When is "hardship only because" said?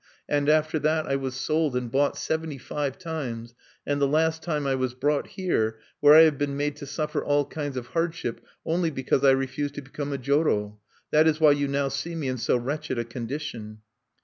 7.89-9.23